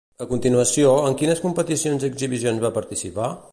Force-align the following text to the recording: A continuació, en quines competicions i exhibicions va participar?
A 0.25 0.27
continuació, 0.29 0.93
en 1.09 1.17
quines 1.19 1.43
competicions 1.45 2.05
i 2.07 2.11
exhibicions 2.13 2.67
va 2.67 2.75
participar? 2.81 3.33